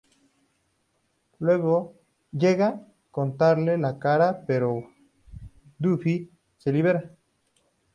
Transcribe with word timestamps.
Llega 2.31 2.81
cortarle 3.11 3.77
la 3.77 3.99
cara 3.99 4.43
pero 4.47 4.75
Buffy 5.77 6.31
se 6.57 6.71
libera. 6.73 7.15